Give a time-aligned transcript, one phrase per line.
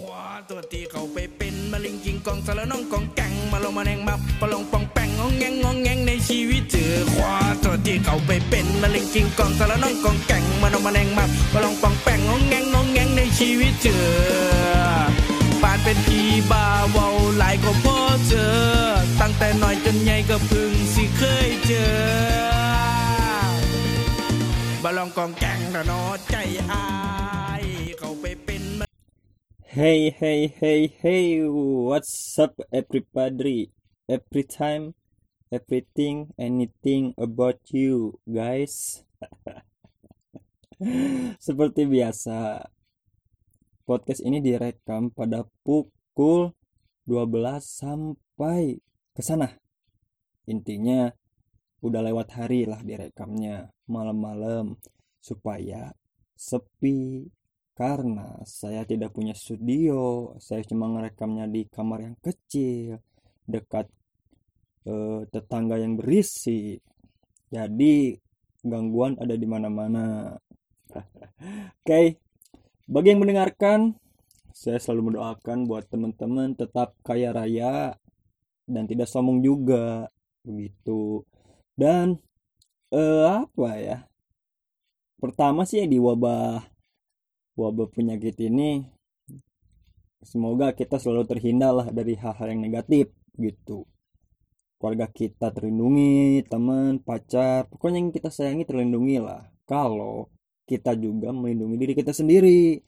[0.00, 7.34] ขวาตัวที่เขาไปเป็นมะเร็งกิงกองสารน้องกองแกงมาลงมาแนงมาปะลงปองแปงงองแงงงองแงงในชีวิตเจอขวา
[7.64, 14.04] ตัวที่เขาไปเป็นมะเร็งกิงกองสารน้องกองแกงมาลงมาแนงมาปะลงปองแปงงองแงงงองแงงในชีวิตเจอ
[15.62, 17.08] ปานเป็นอีบาเวา
[17.38, 17.96] หลายก็พอ
[18.28, 18.54] เจอ
[19.20, 21.92] ตั้งแต่น้อยจนใหญ่ก็พึ่งสิเคยเจอ
[24.82, 26.36] บะลองกองแกงระนอใจ
[26.70, 27.39] อายเขา
[29.80, 33.72] Hey, hey, hey, hey, what's up, everybody?
[34.04, 34.92] Every time,
[35.48, 39.00] everything, anything about you, guys.
[41.48, 42.68] Seperti biasa,
[43.88, 46.52] podcast ini direkam pada pukul
[47.08, 48.84] 12 sampai
[49.16, 49.48] ke sana.
[50.44, 51.08] Intinya,
[51.80, 54.76] udah lewat hari lah direkamnya, malam-malam,
[55.24, 55.96] supaya
[56.36, 57.32] sepi,
[57.80, 63.00] karena saya tidak punya studio, saya cuma ngerekamnya di kamar yang kecil,
[63.48, 63.88] dekat
[64.84, 66.84] eh, tetangga yang berisik.
[67.48, 68.20] Jadi
[68.60, 70.36] gangguan ada di mana-mana.
[71.80, 72.20] Oke,
[72.84, 73.96] bagi yang mendengarkan,
[74.52, 77.96] saya selalu mendoakan buat teman-teman tetap kaya raya
[78.68, 80.04] dan tidak sombong juga,
[80.44, 81.24] begitu.
[81.72, 82.20] Dan
[82.92, 84.04] eh, apa ya?
[85.16, 86.69] Pertama sih di wabah
[87.58, 88.84] wabah penyakit ini
[90.20, 93.08] semoga kita selalu terhindar lah dari hal-hal yang negatif
[93.40, 93.88] gitu.
[94.80, 99.44] Keluarga kita terlindungi teman pacar pokoknya yang kita sayangi terlindungi lah.
[99.68, 100.28] Kalau
[100.64, 102.80] kita juga melindungi diri kita sendiri.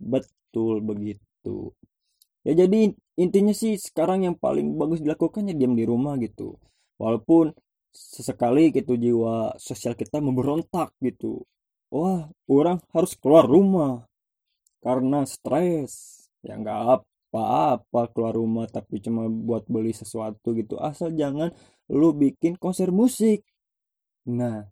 [0.00, 1.72] Betul begitu.
[2.44, 6.56] Ya jadi intinya sih sekarang yang paling bagus dilakukannya diam di rumah gitu.
[6.96, 7.52] Walaupun
[7.94, 11.46] sesekali gitu jiwa sosial kita memberontak gitu
[11.94, 14.02] wah orang harus keluar rumah
[14.82, 16.26] karena stres.
[16.42, 16.78] Ya nggak
[17.30, 20.74] apa-apa keluar rumah tapi cuma buat beli sesuatu gitu.
[20.82, 21.54] Asal jangan
[21.86, 23.46] lu bikin konser musik.
[24.26, 24.66] Nah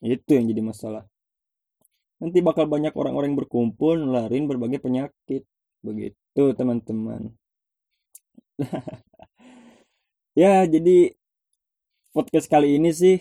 [0.00, 1.04] itu yang jadi masalah.
[2.20, 5.44] Nanti bakal banyak orang-orang berkumpul nularin berbagai penyakit.
[5.84, 7.36] Begitu teman-teman.
[10.38, 11.18] Ya jadi
[12.14, 13.18] podcast kali ini sih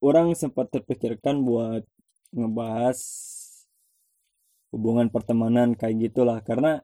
[0.00, 1.84] orang sempat terpikirkan buat
[2.32, 2.98] ngebahas
[4.72, 6.38] hubungan pertemanan kayak gitulah.
[6.44, 6.80] Karena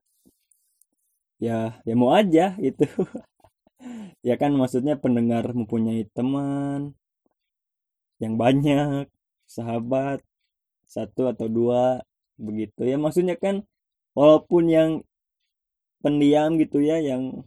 [1.37, 2.85] ya ya mau aja itu
[4.29, 6.97] ya kan maksudnya pendengar mempunyai teman
[8.23, 9.07] yang banyak
[9.45, 10.25] sahabat
[10.89, 12.03] satu atau dua
[12.41, 12.85] begitu.
[12.89, 13.65] Ya maksudnya kan
[14.17, 14.91] walaupun yang
[16.01, 17.45] pendiam gitu ya yang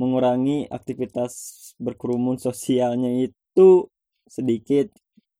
[0.00, 1.32] mengurangi aktivitas
[1.76, 3.91] berkerumun sosialnya itu
[4.32, 4.88] sedikit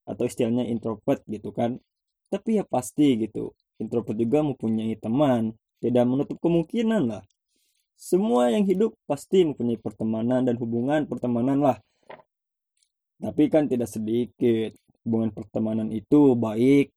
[0.05, 1.81] atau istilahnya introvert gitu kan.
[2.29, 7.23] Tapi ya pasti gitu introvert juga mempunyai teman tidak menutup kemungkinan lah.
[7.97, 11.77] Semua yang hidup pasti mempunyai pertemanan dan hubungan pertemanan lah.
[13.17, 16.91] Tapi kan tidak sedikit hubungan pertemanan itu baik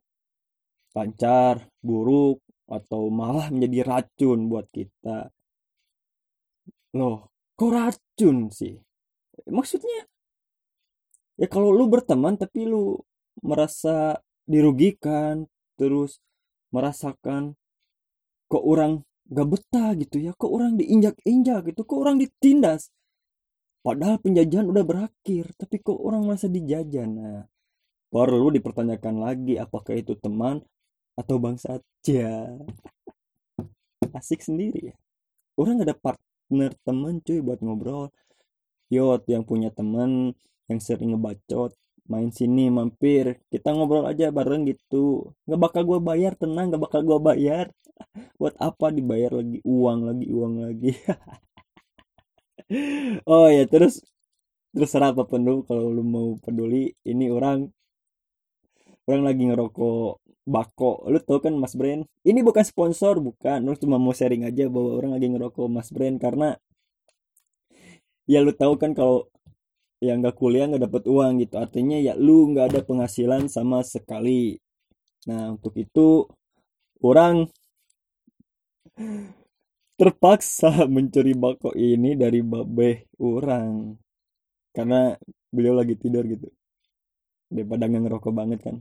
[0.96, 5.30] lancar buruk atau malah menjadi racun buat kita.
[6.96, 8.74] Loh kok racun sih?
[9.46, 10.08] Maksudnya
[11.36, 13.00] ya kalau lu berteman tapi lu
[13.44, 15.44] merasa dirugikan
[15.76, 16.20] terus
[16.72, 17.54] merasakan
[18.48, 22.90] kok orang gak betah gitu ya kok orang diinjak-injak gitu kok orang ditindas.
[23.82, 27.06] Padahal penjajahan udah berakhir tapi kok orang merasa dijajah.
[27.06, 27.46] Nah
[28.10, 30.62] perlu dipertanyakan lagi apakah itu teman
[31.18, 32.54] atau bangsa aja?
[34.14, 34.96] Asik sendiri ya.
[35.58, 38.14] Orang gak ada partner teman cuy buat ngobrol.
[38.86, 40.38] Yot yang punya teman
[40.70, 41.72] yang sering ngebacot
[42.12, 43.42] main sini mampir.
[43.52, 45.34] Kita ngobrol aja bareng gitu.
[45.46, 47.66] Nggak bakal gue bayar tenang nggak bakal gue bayar.
[48.40, 50.92] Buat apa dibayar lagi uang lagi uang lagi?
[53.30, 54.02] Oh ya terus
[54.74, 57.58] terus apa penuh kalau lu mau peduli ini orang
[59.08, 60.10] orang lagi ngerokok
[60.46, 60.92] bako.
[61.12, 63.58] Lu tau kan mas brand ini bukan sponsor bukan.
[63.66, 66.58] Lu cuma mau sharing aja bahwa orang lagi ngerokok mas brand karena
[68.26, 69.30] ya lu tahu kan kalau
[70.06, 71.54] yang nggak kuliah nggak dapat uang gitu.
[71.58, 74.54] Artinya ya lu nggak ada penghasilan sama sekali.
[75.26, 76.30] Nah untuk itu
[77.02, 77.50] orang
[79.98, 83.98] terpaksa mencuri bako ini dari babe orang.
[84.70, 85.12] Karena
[85.50, 86.48] beliau lagi tidur gitu.
[87.50, 88.76] Daripada nggak ngerokok banget kan.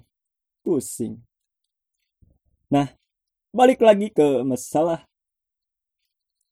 [0.62, 1.18] Pusing.
[2.70, 2.94] Nah
[3.50, 5.08] balik lagi ke masalah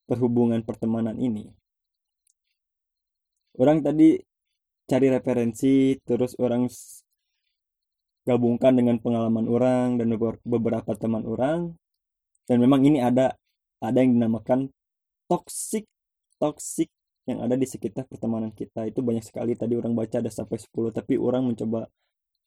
[0.10, 1.52] perhubungan pertemanan ini.
[3.54, 4.18] Orang tadi
[4.90, 6.68] cari referensi terus orang
[8.24, 11.76] gabungkan dengan pengalaman orang dan beber- beberapa teman orang.
[12.48, 13.36] Dan memang ini ada
[13.80, 14.72] ada yang dinamakan
[15.28, 15.88] toxic
[16.40, 16.92] toxic
[17.24, 18.84] yang ada di sekitar pertemanan kita.
[18.88, 19.56] Itu banyak sekali.
[19.56, 21.88] Tadi orang baca ada sampai 10 tapi orang mencoba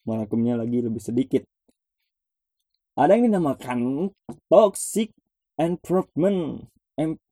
[0.05, 1.43] merangkumnya lagi lebih sedikit.
[2.97, 4.09] Ada yang dinamakan
[4.49, 5.13] toxic
[5.61, 6.65] improvement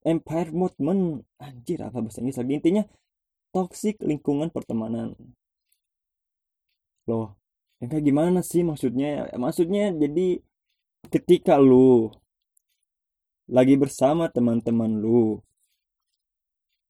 [0.05, 2.53] environment anjir apa bahasa Inggris lagi?
[2.61, 2.83] Intinya
[3.55, 5.15] toxic lingkungan pertemanan.
[7.07, 7.39] Loh
[7.79, 9.31] yang kayak gimana sih maksudnya?
[9.39, 10.43] Maksudnya jadi
[11.07, 12.11] ketika lu
[13.47, 15.39] lagi bersama teman-teman lu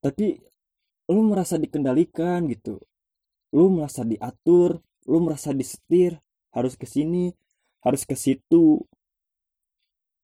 [0.02, 0.42] tapi
[1.14, 2.82] lu merasa dikendalikan gitu.
[3.54, 6.18] Lu merasa diatur lu merasa disetir
[6.50, 7.30] harus ke sini
[7.86, 8.82] harus ke situ.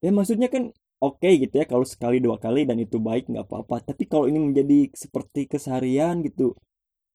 [0.01, 3.45] Ya maksudnya kan oke okay gitu ya kalau sekali dua kali dan itu baik nggak
[3.49, 3.75] apa-apa.
[3.93, 6.53] Tapi kalau ini menjadi seperti keseharian gitu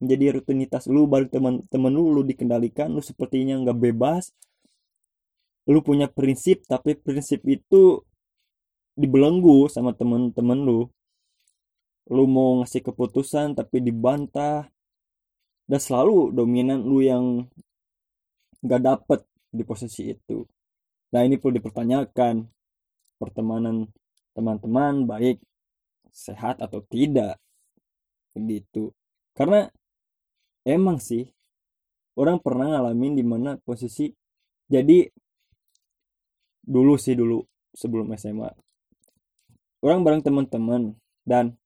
[0.02, 4.28] menjadi rutinitas lu baru teman-teman lu lu dikendalikan lu sepertinya nggak bebas
[5.66, 8.04] lu punya prinsip tapi prinsip itu
[8.96, 10.80] dibelenggu sama teman-teman lu.
[12.06, 14.70] Lu mau ngasih keputusan tapi dibantah
[15.66, 17.44] dan selalu dominan lu yang
[18.62, 20.46] gak dapet di posisi itu.
[21.10, 22.46] Nah ini perlu dipertanyakan
[23.16, 23.88] pertemanan
[24.36, 25.40] teman-teman baik
[26.12, 27.40] sehat atau tidak
[28.36, 28.92] begitu
[29.32, 29.68] karena
[30.64, 31.28] emang sih
[32.16, 34.12] orang pernah ngalamin di mana posisi
[34.68, 35.08] jadi
[36.64, 37.40] dulu sih dulu
[37.72, 38.50] sebelum SMA
[39.84, 41.56] orang bareng teman-teman dan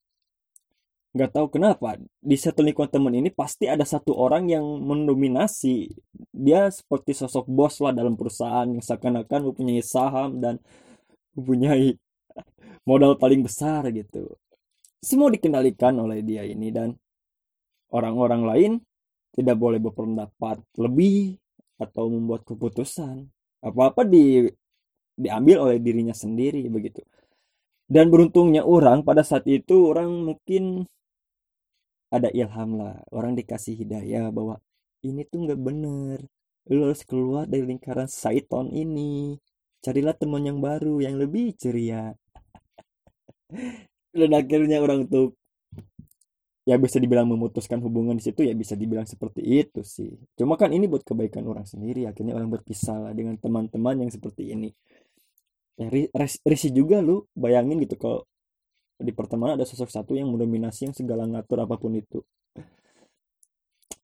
[1.10, 5.90] nggak tahu kenapa di satu lingkungan teman ini pasti ada satu orang yang mendominasi.
[6.30, 10.62] Dia seperti sosok bos lah dalam perusahaan yang seakan-akan mempunyai saham dan
[11.34, 11.94] mempunyai
[12.84, 14.34] modal paling besar gitu.
[15.00, 16.92] Semua dikendalikan oleh dia ini dan
[17.92, 18.72] orang-orang lain
[19.32, 21.38] tidak boleh berpendapat lebih
[21.80, 23.24] atau membuat keputusan.
[23.64, 24.44] Apa-apa di
[25.16, 27.04] diambil oleh dirinya sendiri begitu.
[27.90, 30.86] Dan beruntungnya orang pada saat itu orang mungkin
[32.12, 33.00] ada ilham lah.
[33.10, 34.60] Orang dikasih hidayah bahwa
[35.02, 36.18] ini tuh nggak bener.
[36.70, 39.34] Lu harus keluar dari lingkaran Saiton ini
[39.80, 42.12] carilah teman yang baru yang lebih ceria.
[44.16, 45.34] Dan akhirnya orang tuh
[46.68, 50.12] ya bisa dibilang memutuskan hubungan di situ ya bisa dibilang seperti itu sih.
[50.36, 54.52] Cuma kan ini buat kebaikan orang sendiri akhirnya orang berpisah lah dengan teman-teman yang seperti
[54.52, 54.70] ini.
[55.80, 55.88] Ya
[56.44, 58.28] risih juga lu bayangin gitu kalau
[59.00, 62.20] di pertemanan ada sosok satu yang mendominasi yang segala ngatur apa pun itu.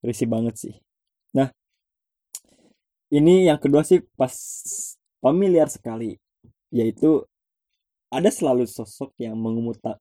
[0.01, 0.75] Risih banget sih.
[1.37, 1.53] Nah
[3.13, 4.33] ini yang kedua sih pas
[5.27, 6.15] familiar sekali.
[6.71, 7.27] Yaitu
[8.15, 9.99] ada selalu sosok yang mengumuta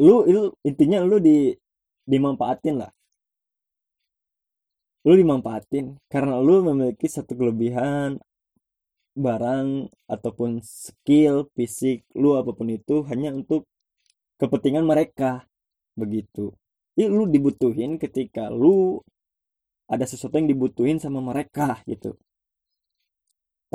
[0.00, 1.52] lu itu intinya lu di
[2.08, 2.92] dimanfaatin lah.
[5.04, 8.20] Lu dimanfaatin karena lu memiliki satu kelebihan
[9.16, 13.64] barang ataupun skill fisik lu apa pun itu hanya untuk
[14.40, 15.48] kepentingan mereka.
[15.96, 16.52] Begitu.
[16.96, 19.00] Ini lu dibutuhin ketika lu
[19.88, 22.16] ada sesuatu yang dibutuhin sama mereka gitu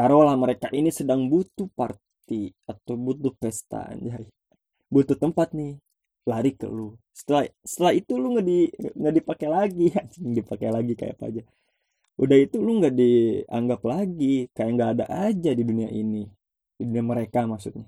[0.02, 4.26] taruhlah mereka ini sedang butuh party atau butuh pesta anjay
[4.90, 5.78] butuh tempat nih
[6.26, 8.60] lari ke lu setelah setelah itu lu nggak di
[8.98, 11.42] nggak dipakai lagi anjing dipakai lagi kayak apa aja
[12.18, 16.26] udah itu lu nggak dianggap lagi kayak nggak ada aja di dunia ini
[16.82, 17.86] di dunia mereka maksudnya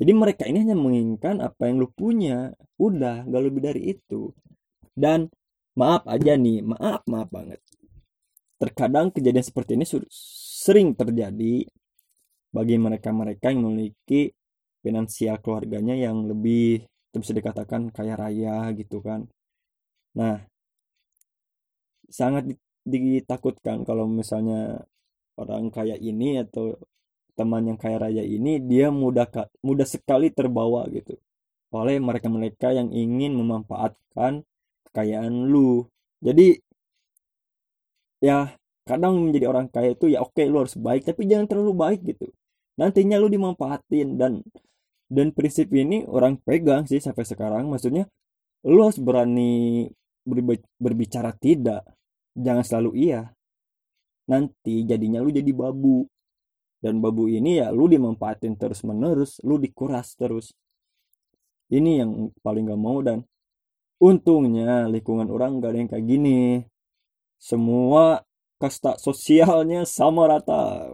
[0.00, 2.50] jadi mereka ini hanya menginginkan apa yang lu punya.
[2.74, 4.34] Udah, gak lebih dari itu.
[4.90, 5.30] Dan
[5.78, 7.62] maaf aja nih, maaf, maaf banget.
[8.58, 9.86] Terkadang kejadian seperti ini
[10.62, 11.66] sering terjadi
[12.54, 14.30] bagi mereka-mereka yang memiliki
[14.84, 19.26] finansial keluarganya yang lebih bisa dikatakan kaya raya gitu kan.
[20.16, 20.44] Nah,
[22.08, 22.54] sangat
[22.84, 24.84] ditakutkan kalau misalnya
[25.40, 26.78] orang kaya ini atau
[27.32, 29.26] teman yang kaya raya ini dia mudah
[29.64, 31.16] mudah sekali terbawa gitu
[31.72, 34.44] oleh mereka-mereka yang ingin memanfaatkan
[34.92, 35.88] kekayaan lu.
[36.20, 36.60] Jadi
[38.20, 38.52] ya
[38.82, 42.30] kadang menjadi orang kaya itu ya oke lu harus baik tapi jangan terlalu baik gitu.
[42.78, 44.42] Nantinya lu dimanfaatin dan
[45.12, 47.68] dan prinsip ini orang pegang sih sampai sekarang.
[47.68, 48.08] Maksudnya
[48.64, 49.86] lu harus berani
[50.80, 51.84] berbicara tidak.
[52.32, 53.28] Jangan selalu iya.
[54.32, 56.08] Nanti jadinya lu jadi babu.
[56.82, 60.50] Dan babu ini ya lu dimanfaatin terus menerus lu dikuras terus.
[61.70, 63.22] Ini yang paling gak mau dan
[64.02, 66.40] untungnya lingkungan orang gak ada yang kayak gini.
[67.38, 68.18] Semua
[68.62, 70.86] kasta sosialnya sama rata.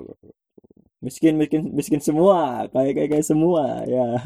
[1.04, 4.06] Miskin miskin miskin semua kayak kayak kayak semua ya.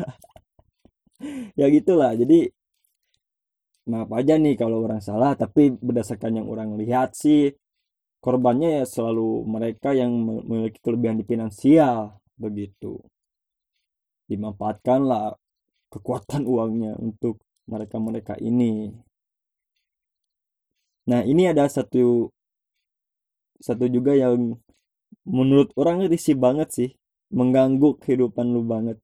[1.54, 2.50] Ya gitulah jadi
[3.86, 7.54] maaf aja nih kalau orang salah tapi berdasarkan yang orang lihat sih
[8.18, 12.98] korbannya ya selalu mereka yang memiliki kelebihan di finansial begitu.
[14.26, 15.34] Dimanfaatkanlah
[15.94, 18.90] kekuatan uangnya untuk mereka-mereka ini.
[21.10, 22.30] Nah ini ada satu
[23.62, 24.58] satu juga yang
[25.22, 26.90] menurut orang risih banget sih
[27.30, 28.98] mengganggu kehidupan lu banget.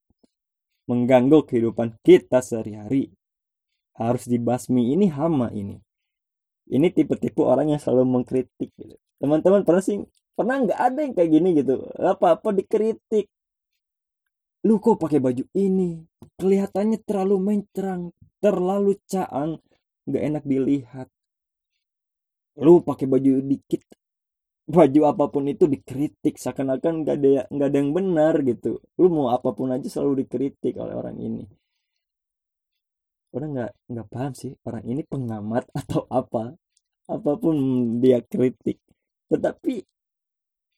[0.90, 3.14] Mengganggu kehidupan kita sehari-hari.
[3.94, 5.78] Harus dibasmi ini hama ini.
[6.68, 8.98] Ini tipe-tipe orang yang selalu mengkritik gitu.
[9.18, 9.98] teman-teman pernah sih
[10.38, 11.82] pernah nggak ada yang kayak gini gitu?
[11.98, 13.26] Apa-apa dikritik.
[14.66, 16.02] Lu kok pakai baju ini?
[16.38, 19.58] Kelihatannya terlalu mencerang terlalu caang
[20.06, 21.08] nggak enak dilihat.
[22.58, 23.82] Lu pakai baju dikit
[24.68, 28.84] baju apa pun itu dikritik seakan-akan nggak ada nggak ada yang benar gitu.
[29.00, 31.44] Lu mau apa pun aja selalu dikritik oleh orang ini.
[33.32, 36.52] Orang nggak nggak paham sih orang ini pengamat atau apa.
[37.08, 37.56] Apa pun
[38.04, 38.76] dia kritik.
[39.32, 39.74] Tetapi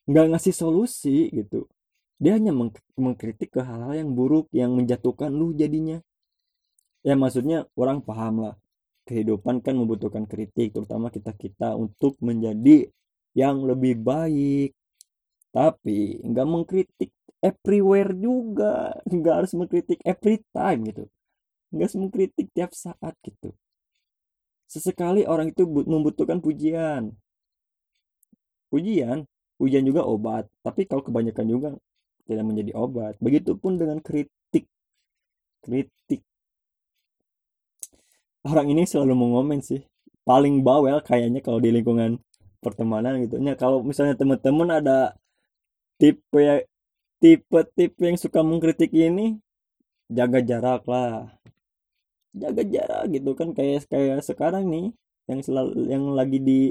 [0.07, 1.67] nggak ngasih solusi gitu.
[2.21, 5.99] Dia hanya meng mengkritik ke hal-hal yang buruk yang menjatuhkan lu jadinya.
[7.03, 8.55] Ya maksudnya orang paham lah.
[9.03, 12.87] Kehidupan kan membutuhkan kritik terutama kita kita untuk menjadi
[13.37, 14.75] yang lebih baik.
[15.51, 17.11] Tapi nggak mengkritik
[17.43, 18.95] everywhere juga.
[19.07, 21.03] Nggak harus mengkritik every time gitu.
[21.71, 23.51] Nggak harus mengkritik tiap saat gitu.
[24.71, 27.11] Sesekali orang itu membutuhkan pujian.
[28.71, 29.27] Pujian
[29.61, 30.49] pujian juga obat.
[30.65, 31.69] Tapi kalau kebanyakan juga
[32.25, 33.13] tidak menjadi obat.
[33.21, 34.65] Begitupun dengan kritik.
[35.61, 36.25] Kritik.
[38.41, 39.85] Orang ini selalu mengomen sih.
[40.25, 42.17] Paling bawel kayaknya kalau di lingkungan
[42.63, 43.35] pertemanan gitu.
[43.41, 45.17] Ya kalau misalnya teman-teman ada
[45.99, 46.55] tipe ya
[47.21, 49.37] tipe-tipe yang suka mengkritik ini
[50.09, 51.29] jaga jarak lah.
[52.31, 54.85] Jaga jarak gitu kan kayak kayak sekarang nih
[55.29, 56.61] yang selalu yang lagi di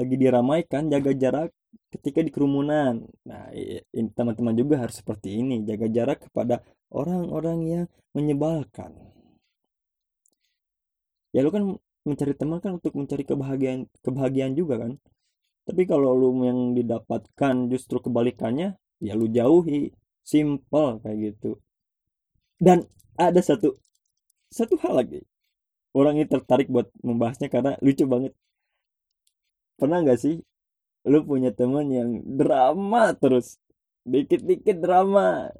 [0.00, 1.50] lagi diramaikan jaga jarak
[1.92, 3.04] ketika di kerumunan.
[3.28, 3.52] Nah
[4.16, 7.84] teman-teman juga harus seperti ini jaga jarak kepada orang-orang yang
[8.16, 8.94] menyebalkan.
[11.30, 14.92] Ya lu kan mencari teman kan untuk mencari kebahagiaan kebahagiaan juga kan.
[15.68, 19.92] Tapi kalau lu yang didapatkan justru kebalikannya ya lu jauhi.
[20.20, 21.58] Simple kayak gitu.
[22.60, 22.84] Dan
[23.16, 23.74] ada satu
[24.52, 25.20] satu hal lagi.
[25.90, 28.32] Orang ini tertarik buat membahasnya karena lucu banget.
[29.80, 30.38] Pernah nggak sih
[31.08, 33.56] lu punya teman yang drama terus?
[34.04, 35.50] Dikit-dikit drama.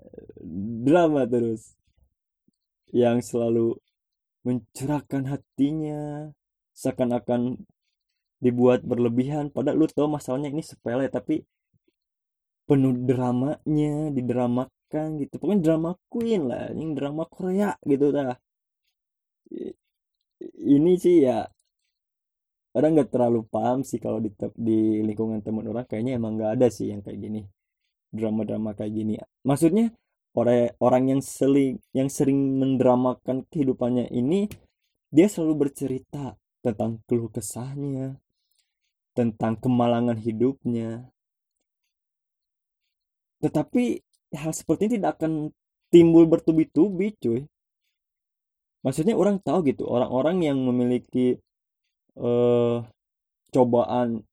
[0.87, 1.75] Drama terus.
[2.93, 3.81] Yang selalu
[4.47, 6.33] mencurahkan hatinya
[6.73, 7.61] seakan-akan
[8.41, 9.53] dibuat berlebihan.
[9.53, 11.45] Padahal lu tau masalahnya ini sepele tapi
[12.65, 15.37] penuh dramanya didramakan gitu.
[15.37, 18.35] Pokoknya drama queen lah ini drama Korea gitu dah.
[20.77, 21.45] Ini sih ya
[22.71, 25.85] orang nggak terlalu paham sih kalau di di lingkungan teman orang.
[25.85, 27.43] Kayaknya emang nggak ada sih yang kayak gini
[28.11, 29.15] drama-drama kayak gini.
[29.47, 29.93] Maksudnya
[30.35, 34.47] orang orang yang sering yang sering mendramakan kehidupannya ini
[35.11, 38.21] dia selalu bercerita tentang keluh kesahnya
[39.15, 41.11] tentang kemalangan hidupnya.
[43.43, 44.01] Tetapi
[44.37, 45.51] hal seperti ini tidak akan
[45.91, 47.41] timbul bertubi-tubi cuy.
[48.81, 51.37] Maksudnya orang tahu gitu orang-orang yang memiliki
[52.17, 52.81] uh,
[53.53, 54.25] cobaan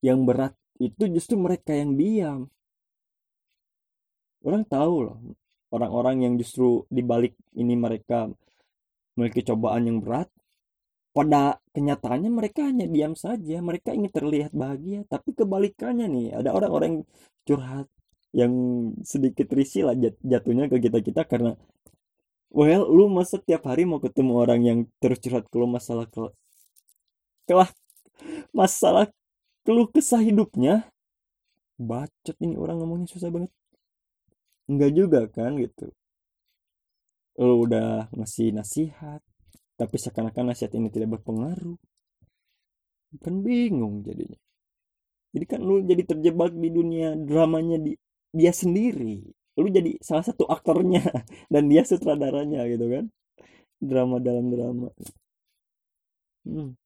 [0.00, 2.48] yang berat itu justru mereka yang diam
[4.44, 5.18] orang tahu loh
[5.74, 8.30] orang-orang yang justru dibalik ini mereka
[9.18, 10.30] memiliki cobaan yang berat
[11.14, 15.06] pada kenyataannya mereka hanya diam saja mereka ingin terlihat bahagia.
[15.06, 17.06] Tapi kebalikannya nih ada orang-orang
[17.46, 17.86] curhat
[18.34, 18.50] yang
[19.06, 19.94] sedikit risih lah
[20.26, 21.54] jatuhnya ke kita kita karena
[22.50, 26.34] well lu masa tiap hari mau ketemu orang yang terus curhat keluh masalah ke
[27.46, 27.70] kelah
[28.50, 29.06] masalah
[29.62, 30.90] keluh kesah hidupnya?
[31.78, 33.50] Bacot ini orang ngomongnya susah banget
[34.70, 35.92] enggak juga kan gitu.
[37.40, 39.20] Lo udah ngasih nasihat
[39.74, 41.78] tapi seakan-akan nasihat ini tidak berpengaruh.
[43.22, 44.38] Kan bingung jadinya.
[45.34, 47.98] Jadi kan lu jadi terjebak di dunia dramanya di
[48.30, 49.18] dia sendiri.
[49.58, 51.02] Lu jadi salah satu aktornya
[51.52, 53.04] dan dia sutradaranya gitu kan.
[53.82, 54.88] Drama dalam drama.
[56.46, 56.78] Hmm.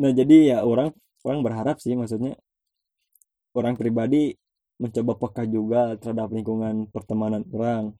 [0.00, 0.90] Nah jadi ya orang
[1.26, 2.34] orang berharap sih maksudnya
[3.54, 4.34] orang pribadi
[4.82, 7.94] mencoba peka juga terhadap lingkungan pertemanan orang.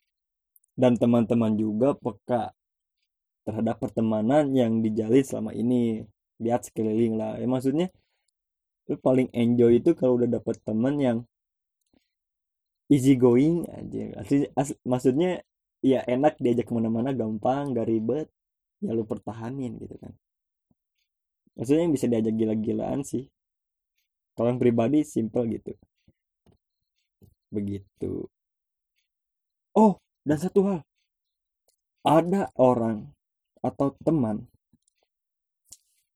[0.75, 2.51] Dan teman-teman juga peka
[3.47, 6.03] terhadap pertemanan yang dijalin selama ini
[6.43, 7.39] lihat sekeliling lah.
[7.39, 7.87] Ya maksudnya
[8.91, 11.19] lu paling enjoy itu kalau udah dapet teman yang
[12.91, 14.19] easy going aja.
[14.19, 15.31] Asli, asli, maksudnya
[15.79, 18.27] ya enak diajak ke mana-mana gampang gak ribet
[18.81, 20.13] ya lu pertahanin gitu kan
[21.55, 23.31] maksudnya yang bisa diajak gila-gilaan sih.
[24.35, 25.73] Kalau yang pribadi simple gitu.
[27.55, 28.27] Begitu.
[29.79, 30.81] Oh dan satu hal.
[32.05, 33.15] Ada orang
[33.65, 34.45] atau teman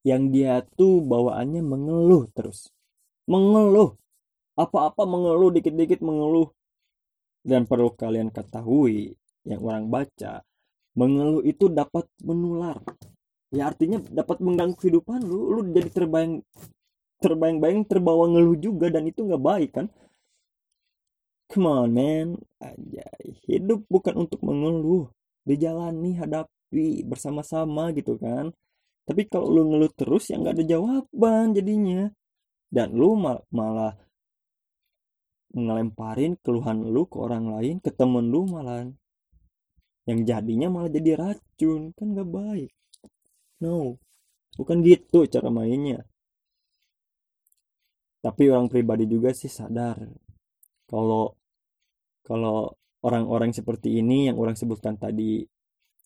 [0.05, 2.71] yang dia tuh bawaannya mengeluh terus.
[3.31, 3.97] Mengeluh.
[4.59, 6.51] Apa-apa mengeluh dikit-dikit mengeluh.
[7.47, 9.15] Dan perlu kalian ketahui
[9.47, 10.43] yang orang baca
[10.99, 12.83] mengeluh itu dapat menular
[13.49, 15.59] ya artinya dapat mengganggu kehidupan lu.
[15.59, 16.45] Lu jadi terbayang
[17.19, 19.87] terbayang-bayang terbawa ngeluh juga dan itu nggak baik kan?
[21.49, 22.29] Come on man.
[22.61, 23.09] Aja
[23.49, 25.09] hidup bukan untuk mengeluh.
[25.49, 28.53] Dijalani hadapi bersama-sama gitu kan?
[29.09, 32.13] Tapi kalau lu ngeluh terus ya nggak ada jawaban jadinya.
[32.69, 33.97] Dan lu mal malah
[35.57, 38.85] ngelemparin keluhan lu ke orang lain ke temen lu malah.
[40.05, 41.97] Yang jadinya malah jadi racun.
[41.97, 42.73] Kan gak baik
[43.63, 43.99] no
[44.59, 46.03] bukan gitu cara mainnya.
[48.25, 49.99] Tapi orang pribadi juga sih sadar.
[50.91, 51.39] Kalau
[52.27, 52.75] kalau
[53.07, 55.47] orang-orang seperti ini yang orang sebutkan tadi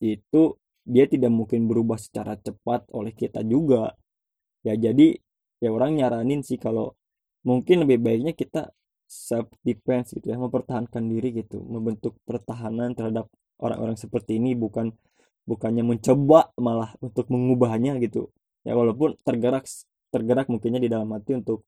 [0.02, 0.42] itu
[0.85, 3.94] dia tidak mungkin berubah secara cepat oleh kita juga.
[4.66, 5.16] Ya jadi
[5.62, 6.94] ya orang nyaranin sih kalau
[7.49, 8.71] mungkin lebih baiknya kita
[9.06, 13.28] self defense gitu ya mempertahankan diri gitu membentuk pertahanan terhadap
[13.61, 14.94] orang-orang seperti ini bukan
[15.49, 18.30] bukannya mencoba malah untuk mengubahnya gitu.
[18.62, 19.66] Ya walaupun tergerak
[20.12, 21.66] tergerak mungkinnya di dalam hati untuk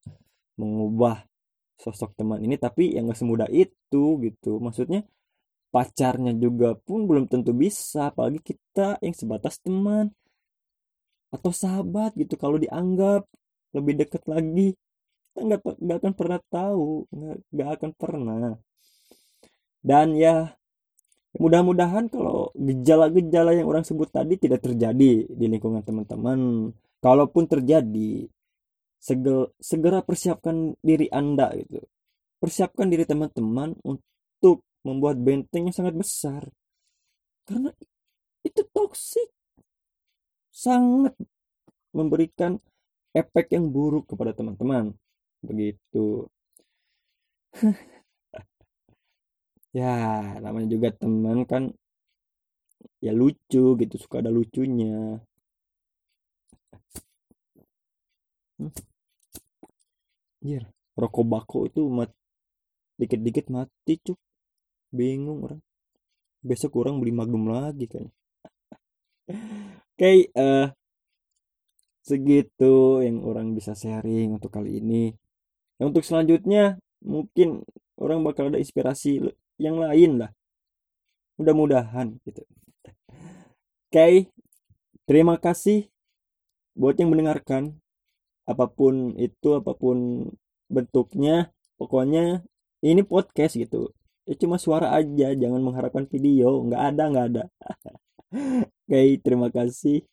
[0.60, 1.26] mengubah
[1.74, 4.62] sosok teman ini tapi yang gak semudah itu gitu.
[4.62, 5.02] Maksudnya
[5.74, 10.14] pacarnya juga pun belum tentu bisa apalagi kita yang sebatas teman
[11.34, 12.38] atau sahabat gitu.
[12.38, 13.26] Kalau dianggap
[13.74, 14.78] lebih dekat lagi
[15.34, 17.10] kita nggak akan pernah tahu
[17.50, 18.54] nggak akan pernah.
[19.82, 20.54] Dan ya
[21.34, 26.70] mudah-mudahan kalau gejala-gejala yang orang sebut tadi tidak terjadi di lingkungan teman-teman.
[27.02, 28.24] Kalaupun terjadi
[28.96, 31.84] segel, segera persiapkan diri anda gitu.
[32.40, 36.42] Persiapkan diri teman-teman untuk membuat benteng yang sangat besar.
[37.44, 37.68] Karena
[38.40, 39.28] itu toksik.
[40.54, 41.18] Sangat
[41.92, 42.56] memberikan
[43.12, 44.94] efek yang buruk kepada teman-teman.
[45.44, 46.24] Begitu
[49.74, 49.92] ya
[50.38, 51.62] namanya juga teman kan
[53.04, 55.20] ya lucu gitu suka ada lucunya.
[58.54, 58.70] Hmm.
[60.94, 62.10] rokok bako itu mat
[63.00, 64.18] dikit-dikit mati cuk.
[64.94, 65.60] Bingung orang.
[66.44, 68.12] Besok kurang beli magnum lagi kayaknya
[69.32, 70.68] oke okay, uh,
[72.04, 75.16] segitu yang orang bisa sharing untuk kali ini.
[75.80, 77.64] Nah, untuk selanjutnya mungkin
[77.96, 79.24] orang bakal ada inspirasi
[79.58, 80.30] yang lain lah.
[81.38, 82.42] Mudah-mudahan gitu.
[82.44, 84.14] Oke, okay.
[85.06, 85.90] terima kasih
[86.74, 87.78] buat yang mendengarkan.
[88.44, 90.28] Apa pun itu, apa pun
[90.68, 91.48] bentuknya,
[91.80, 92.44] pokoknya
[92.84, 93.94] ini podcast gitu.
[94.28, 96.60] Ya cuma suara aja, jangan mengharapkan video.
[96.64, 97.44] Nggak ada, nggak ada.
[98.34, 100.04] Oke, okay, terima kasih.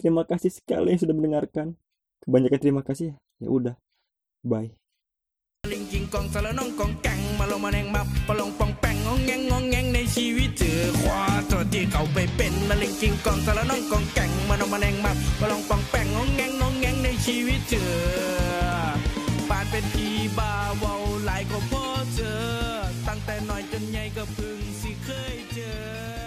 [0.00, 1.76] Terima kasih sekali yang sudah mendengarkan.
[2.24, 3.12] Kebanyakan terima kasih.
[3.40, 3.74] Ya udah.
[4.40, 4.87] Bye.
[5.72, 17.90] ลิงกิงกองสารน้องกองแกงมาลงมาแนงมาปลงปองแปงงองแงงงองแงงในชีวิตเจอคว้าตัวที่เขาไปเป็นมาลิงกิงกองสารน้องกองแกงมาลงมาแนงมาปลงปองแปงงองแงงงองแงงในชีวิตเจอ
[19.48, 22.40] ปานเป็นอีบาเวาหลายก็พอเจอ
[23.08, 26.17] ตั้งแต่น้อยจนใหญ่ก็พึ่งสิเคยเจอ